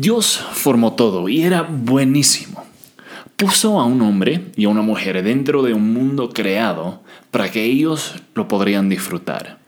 [0.00, 2.64] Dios formó todo y era buenísimo.
[3.36, 7.02] Puso a un hombre y a una mujer dentro de un mundo creado
[7.32, 9.58] para que ellos lo podrían disfrutar.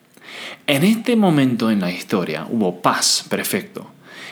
[0.68, 3.90] En este momento en la historia hubo paz perfecto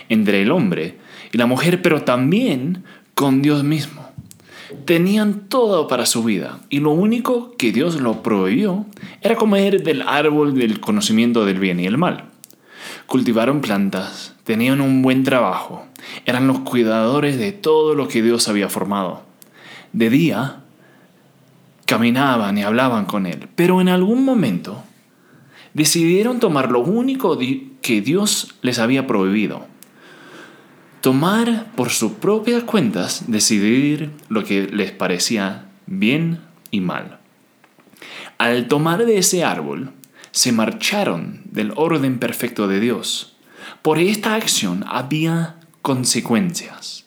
[0.09, 0.99] entre el hombre
[1.33, 2.85] y la mujer, pero también
[3.15, 4.09] con Dios mismo.
[4.85, 8.87] Tenían todo para su vida y lo único que Dios lo prohibió
[9.21, 12.38] era comer del árbol del conocimiento del bien y el mal.
[13.09, 15.87] Cultivaron plantas, tenían un buen trabajo,
[16.27, 19.23] eran los cuidadores de todo lo que Dios había formado.
[19.95, 20.61] De día,
[21.87, 24.85] caminaban y hablaban con Él, pero en algún momento
[25.73, 27.39] decidieron tomar lo único
[27.81, 29.67] que Dios les había prohibido.
[31.01, 37.21] Tomar por sus propias cuentas, decidir lo que les parecía bien y mal.
[38.37, 39.93] Al tomar de ese árbol,
[40.31, 43.37] se marcharon del orden perfecto de Dios.
[43.83, 47.07] Por esta acción había consecuencias.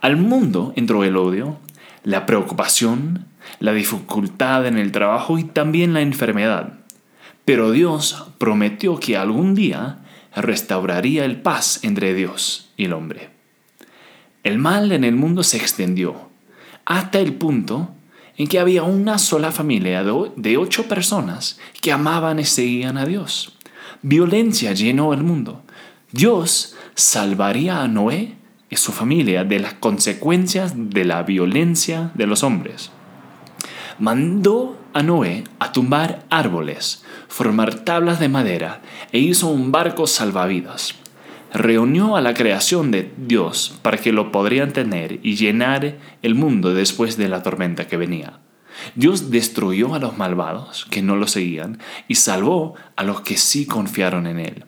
[0.00, 1.58] Al mundo entró el odio,
[2.04, 3.26] la preocupación,
[3.58, 6.74] la dificultad en el trabajo y también la enfermedad.
[7.44, 9.98] Pero Dios prometió que algún día
[10.36, 13.30] restauraría el paz entre Dios y el hombre.
[14.44, 16.28] El mal en el mundo se extendió
[16.84, 17.94] hasta el punto
[18.38, 23.52] en que había una sola familia de ocho personas que amaban y seguían a Dios.
[24.00, 25.62] Violencia llenó el mundo.
[26.12, 28.36] Dios salvaría a Noé
[28.70, 32.92] y su familia de las consecuencias de la violencia de los hombres.
[33.98, 40.94] Mandó a Noé a tumbar árboles, formar tablas de madera e hizo un barco salvavidas.
[41.52, 46.74] Reunió a la creación de Dios para que lo podrían tener y llenar el mundo
[46.74, 48.40] después de la tormenta que venía.
[48.94, 53.66] Dios destruyó a los malvados que no lo seguían y salvó a los que sí
[53.66, 54.64] confiaron en Él.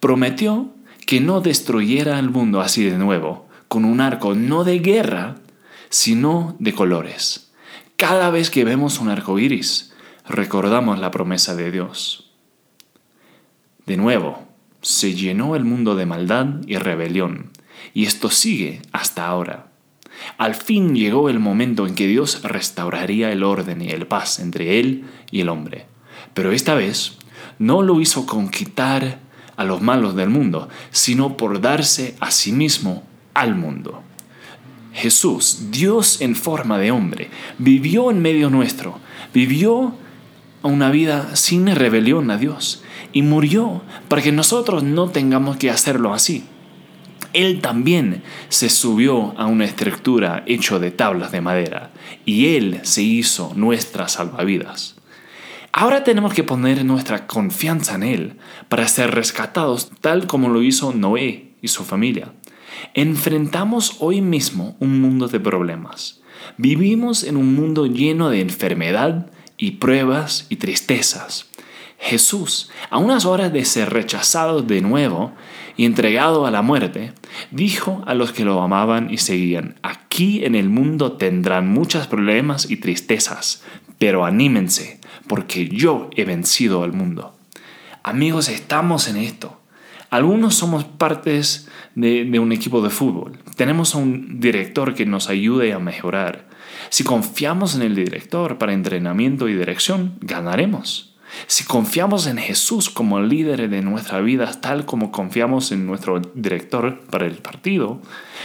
[0.00, 0.70] Prometió
[1.06, 5.36] que no destruyera el mundo así de nuevo, con un arco no de guerra,
[5.88, 7.52] sino de colores.
[7.96, 9.92] Cada vez que vemos un arco iris,
[10.26, 12.30] recordamos la promesa de Dios.
[13.86, 14.47] De nuevo,
[14.82, 17.50] se llenó el mundo de maldad y rebelión,
[17.94, 19.68] y esto sigue hasta ahora.
[20.36, 24.80] Al fin llegó el momento en que Dios restauraría el orden y el paz entre
[24.80, 25.86] Él y el hombre.
[26.34, 27.18] Pero esta vez
[27.58, 29.20] no lo hizo con quitar
[29.56, 34.02] a los malos del mundo, sino por darse a sí mismo al mundo.
[34.92, 38.98] Jesús, Dios en forma de hombre, vivió en medio nuestro,
[39.32, 39.94] vivió
[40.66, 42.82] una vida sin rebelión a Dios
[43.12, 46.44] y murió para que nosotros no tengamos que hacerlo así.
[47.32, 51.90] Él también se subió a una estructura hecho de tablas de madera
[52.24, 54.96] y Él se hizo nuestra salvavidas.
[55.72, 58.36] Ahora tenemos que poner nuestra confianza en Él
[58.68, 62.32] para ser rescatados tal como lo hizo Noé y su familia.
[62.94, 66.20] Enfrentamos hoy mismo un mundo de problemas.
[66.56, 71.46] Vivimos en un mundo lleno de enfermedad y pruebas y tristezas.
[71.98, 75.32] Jesús, a unas horas de ser rechazado de nuevo
[75.76, 77.12] y entregado a la muerte,
[77.50, 82.70] dijo a los que lo amaban y seguían, aquí en el mundo tendrán muchos problemas
[82.70, 83.64] y tristezas,
[83.98, 87.36] pero anímense, porque yo he vencido al mundo.
[88.04, 89.57] Amigos, estamos en esto.
[90.10, 93.38] Algunos somos partes de, un equipo de fútbol.
[93.56, 96.48] Tenemos a un director que nos ayude a mejorar.
[96.88, 101.14] Si confiamos en el director para entrenamiento y dirección, ganaremos.
[101.46, 107.00] Si confiamos en Jesús como líder de nuestra vida, tal como confiamos en nuestro director
[107.10, 108.00] para el partido,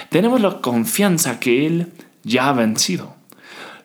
[0.09, 1.93] tenemos la confianza que Él
[2.23, 3.15] ya ha vencido.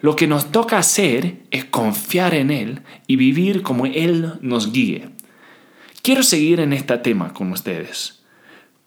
[0.00, 5.10] Lo que nos toca hacer es confiar en Él y vivir como Él nos guíe.
[6.08, 8.22] Quiero seguir en este tema con ustedes.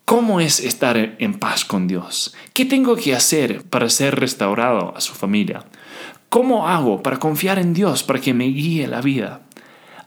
[0.06, 2.34] ¿Cómo es estar en paz con Dios?
[2.52, 5.64] ¿Qué tengo que hacer para ser restaurado a su familia?
[6.30, 9.42] ¿Cómo hago para confiar en Dios para que me guíe la vida?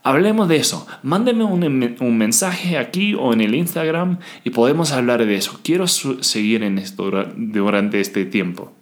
[0.02, 0.88] Hablemos de eso.
[1.04, 5.60] Mándeme un, un, mensaje aquí o en el Instagram y podemos hablar de eso.
[5.62, 8.73] Quiero seguir en esto durante este tiempo.